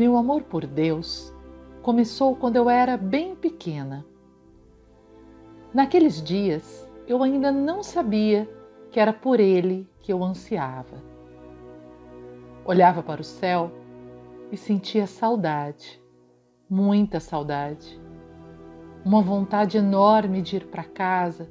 [0.00, 1.30] Meu amor por Deus
[1.82, 4.02] começou quando eu era bem pequena.
[5.74, 8.48] Naqueles dias, eu ainda não sabia
[8.90, 11.04] que era por Ele que eu ansiava.
[12.64, 13.70] Olhava para o céu
[14.50, 16.02] e sentia saudade,
[16.66, 18.00] muita saudade.
[19.04, 21.46] Uma vontade enorme de ir para casa,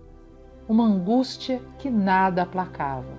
[0.67, 3.13] uma angústia que nada aplacava.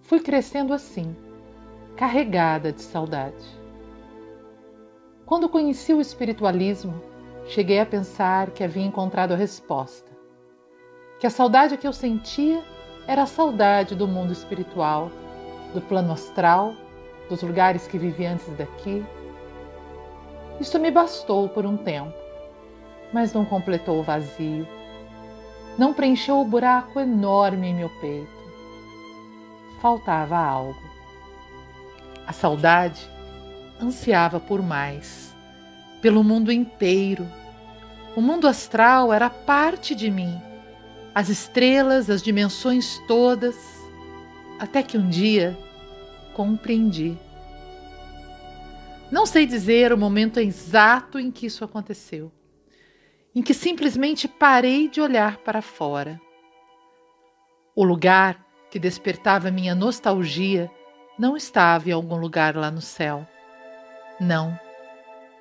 [0.00, 1.14] Fui crescendo assim,
[1.96, 3.44] carregada de saudade.
[5.24, 7.00] Quando conheci o espiritualismo,
[7.46, 10.10] cheguei a pensar que havia encontrado a resposta.
[11.20, 12.62] Que a saudade que eu sentia
[13.06, 15.10] era a saudade do mundo espiritual,
[15.72, 16.74] do plano astral,
[17.28, 19.04] dos lugares que vivi antes daqui.
[20.60, 22.12] Isto me bastou por um tempo,
[23.12, 24.66] mas não completou o vazio,
[25.78, 28.28] não preencheu o buraco enorme em meu peito.
[29.80, 30.93] Faltava algo.
[32.26, 33.08] A saudade
[33.80, 35.34] ansiava por mais,
[36.00, 37.26] pelo mundo inteiro.
[38.16, 40.40] O mundo astral era parte de mim,
[41.14, 43.56] as estrelas, as dimensões todas,
[44.58, 45.56] até que um dia
[46.32, 47.16] compreendi.
[49.10, 52.32] Não sei dizer o momento exato em que isso aconteceu,
[53.34, 56.20] em que simplesmente parei de olhar para fora.
[57.76, 60.70] O lugar que despertava minha nostalgia
[61.18, 63.26] não estava em algum lugar lá no céu.
[64.20, 64.58] Não,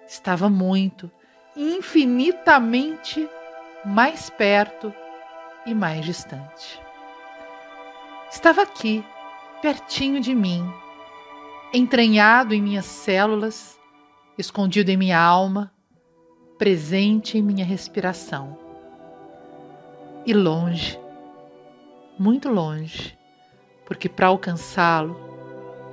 [0.08, 1.10] estava muito,
[1.56, 3.28] infinitamente
[3.84, 4.94] mais perto
[5.66, 6.82] e mais distante.
[8.32, 9.04] Estava aqui,
[9.62, 10.64] pertinho de mim,
[11.74, 13.80] entranhado em minhas células,
[14.38, 15.72] escondido em minha alma,
[16.58, 18.58] presente em minha respiração.
[20.26, 21.00] E longe,
[22.18, 23.18] muito longe,
[23.86, 25.33] porque para alcançá-lo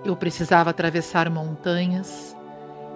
[0.05, 2.37] eu precisava atravessar montanhas,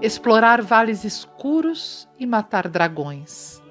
[0.00, 3.62] explorar vales escuros e matar dragões.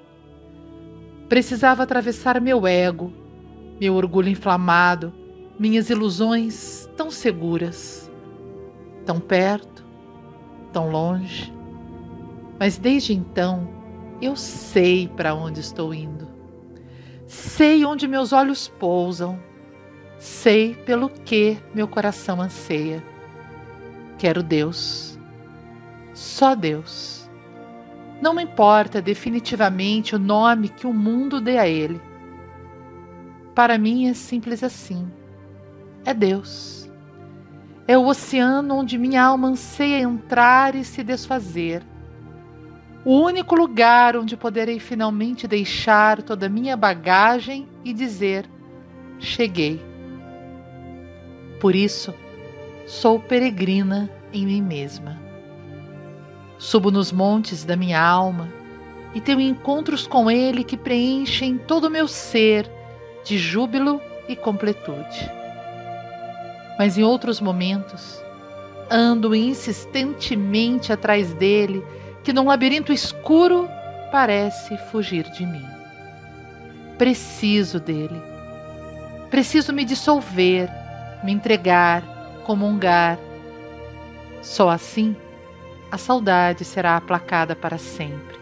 [1.28, 3.12] Precisava atravessar meu ego,
[3.80, 5.12] meu orgulho inflamado,
[5.58, 8.10] minhas ilusões tão seguras,
[9.04, 9.84] tão perto,
[10.72, 11.52] tão longe.
[12.58, 13.68] Mas desde então
[14.20, 16.28] eu sei para onde estou indo.
[17.26, 19.38] Sei onde meus olhos pousam.
[20.18, 23.02] Sei pelo que meu coração anseia.
[24.18, 25.18] Quero Deus.
[26.12, 27.28] Só Deus.
[28.20, 32.00] Não me importa definitivamente o nome que o mundo dê a ele.
[33.54, 35.10] Para mim é simples assim.
[36.04, 36.90] É Deus.
[37.86, 41.82] É o oceano onde minha alma anseia entrar e se desfazer.
[43.04, 48.48] O único lugar onde poderei finalmente deixar toda a minha bagagem e dizer:
[49.18, 49.84] cheguei.
[51.60, 52.14] Por isso,
[52.86, 55.20] sou peregrina em mim mesma.
[56.58, 58.48] Subo nos montes da minha alma
[59.14, 62.70] e tenho encontros com Ele que preenchem todo o meu ser
[63.24, 65.30] de júbilo e completude.
[66.78, 68.22] Mas em outros momentos,
[68.90, 71.84] ando insistentemente atrás dele,
[72.22, 73.68] que num labirinto escuro
[74.10, 75.64] parece fugir de mim.
[76.98, 78.20] Preciso dele.
[79.30, 80.70] Preciso me dissolver,
[81.22, 82.02] me entregar,
[82.44, 83.18] comungar.
[84.40, 85.16] Só assim
[85.94, 88.36] a saudade será aplacada para sempre.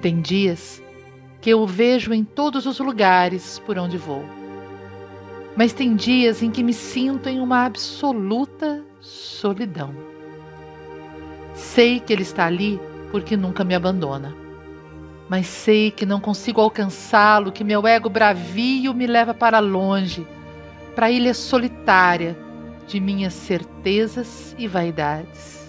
[0.00, 0.82] Tem dias
[1.40, 4.24] que eu o vejo em todos os lugares por onde vou.
[5.56, 9.94] Mas tem dias em que me sinto em uma absoluta solidão.
[11.54, 12.80] Sei que ele está ali
[13.12, 14.34] porque nunca me abandona.
[15.28, 20.26] Mas sei que não consigo alcançá-lo, que meu ego bravio me leva para longe,
[20.96, 22.36] para ilha solitária
[22.92, 25.66] de minhas certezas e vaidades.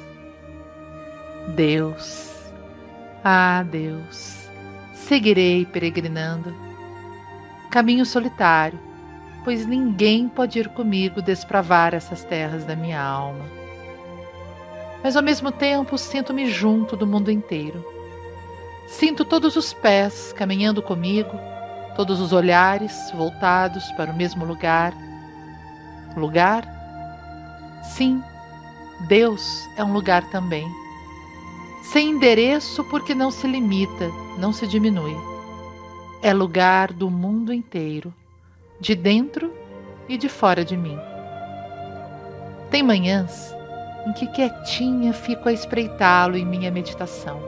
[1.55, 2.51] Deus,
[3.23, 4.49] ah Deus,
[4.93, 6.53] seguirei peregrinando.
[7.71, 8.77] Caminho solitário,
[9.45, 13.45] pois ninguém pode ir comigo despravar essas terras da minha alma.
[15.01, 17.85] Mas ao mesmo tempo sinto-me junto do mundo inteiro.
[18.85, 21.39] Sinto todos os pés caminhando comigo,
[21.95, 24.93] todos os olhares voltados para o mesmo lugar.
[26.17, 26.82] Lugar?
[27.83, 28.23] Sim,
[29.07, 30.65] Deus é um lugar também
[31.83, 34.09] sem endereço porque não se limita,
[34.39, 35.15] não se diminui.
[36.21, 38.13] É lugar do mundo inteiro,
[38.79, 39.53] de dentro
[40.07, 40.97] e de fora de mim.
[42.71, 43.53] Tem manhãs
[44.07, 47.39] em que quietinha fico a espreitá-lo em minha meditação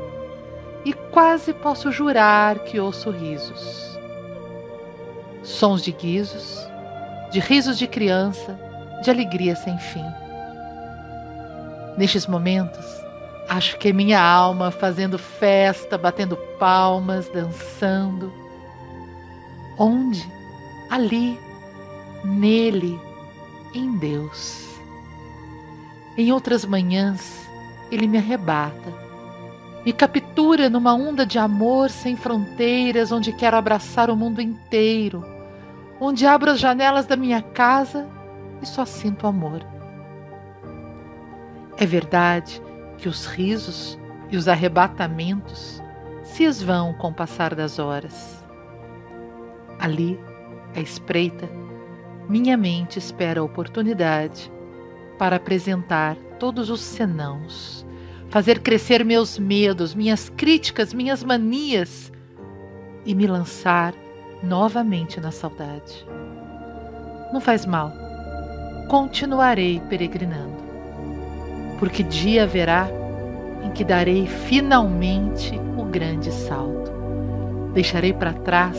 [0.84, 3.98] e quase posso jurar que ouço risos.
[5.42, 6.68] Sons de guizos,
[7.32, 8.60] de risos de criança,
[9.02, 10.06] de alegria sem fim.
[11.98, 12.86] Nestes momentos,
[13.48, 18.32] acho que é minha alma fazendo festa, batendo palmas, dançando.
[19.78, 20.30] Onde?
[20.90, 21.40] Ali,
[22.24, 23.00] nele,
[23.74, 24.66] em Deus.
[26.18, 27.48] Em outras manhãs,
[27.92, 28.94] ele me arrebata,
[29.86, 35.24] me captura numa onda de amor sem fronteiras, onde quero abraçar o mundo inteiro,
[36.00, 38.08] onde abro as janelas da minha casa
[38.62, 39.75] e só sinto amor.
[41.78, 42.62] É verdade
[42.98, 44.00] que os risos
[44.32, 45.84] e os arrebatamentos
[46.24, 48.44] se esvão com o passar das horas.
[49.78, 50.18] Ali,
[50.74, 51.50] à espreita,
[52.30, 54.52] minha mente espera a oportunidade
[55.20, 57.86] para apresentar todos os senãos,
[58.30, 62.12] fazer crescer meus medos, minhas críticas, minhas manias
[63.06, 63.94] e me lançar
[64.42, 66.06] novamente na saudade.
[67.34, 67.92] Não faz mal,
[68.88, 70.65] continuarei peregrinando
[71.80, 72.88] porque dia haverá
[73.64, 76.92] em que darei finalmente o grande salto.
[77.74, 78.78] Deixarei para trás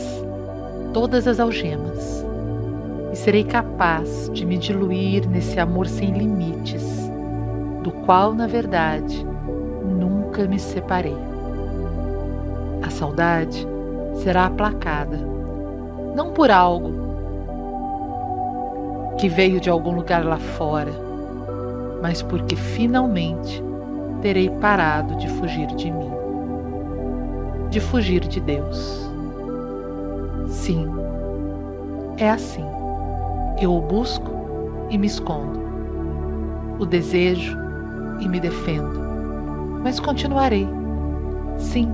[0.93, 2.25] todas as algemas
[3.11, 6.83] e serei capaz de me diluir nesse amor sem limites,
[7.83, 9.25] do qual, na verdade,
[9.85, 11.17] nunca me separei.
[12.81, 13.67] A saudade
[14.23, 15.19] será aplacada,
[16.15, 17.05] não por algo
[19.19, 21.06] que veio de algum lugar lá fora
[22.01, 23.63] mas porque finalmente
[24.21, 26.11] terei parado de fugir de mim,
[27.69, 29.09] de fugir de Deus.
[30.47, 30.87] Sim,
[32.17, 32.65] é assim.
[33.59, 34.31] Eu o busco
[34.89, 35.59] e me escondo,
[36.79, 37.57] o desejo
[38.19, 38.99] e me defendo,
[39.83, 40.67] mas continuarei.
[41.57, 41.91] Sim,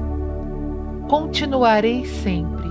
[1.07, 2.63] continuarei sempre.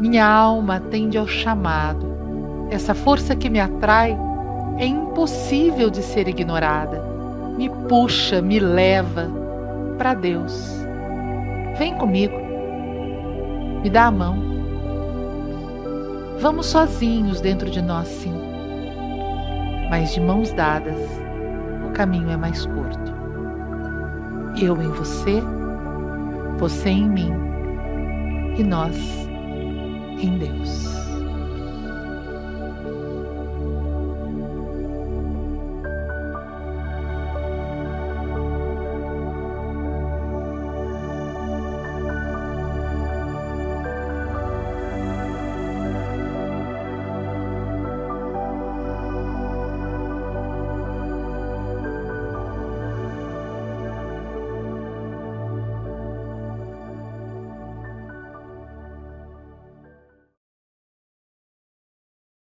[0.00, 2.06] Minha alma atende ao chamado,
[2.70, 4.18] essa força que me atrai
[4.78, 7.02] é impossível de ser ignorada.
[7.56, 9.30] Me puxa, me leva
[9.96, 10.84] para Deus.
[11.78, 12.36] Vem comigo.
[13.82, 14.36] Me dá a mão.
[16.38, 18.34] Vamos sozinhos dentro de nós, sim.
[19.88, 20.98] Mas de mãos dadas,
[21.86, 23.14] o caminho é mais curto.
[24.60, 25.42] Eu em você,
[26.58, 27.32] você em mim
[28.56, 28.96] e nós
[30.20, 31.03] em Deus.